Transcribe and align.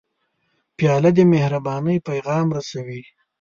پیاله 0.77 1.09
د 1.17 1.19
مهربانۍ 1.33 1.97
پیغام 2.09 2.45
رسوي. 2.57 3.01